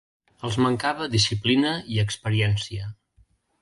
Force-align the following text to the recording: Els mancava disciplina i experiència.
Els 0.47 0.57
mancava 0.65 1.09
disciplina 1.17 1.77
i 1.97 2.03
experiència. 2.07 2.93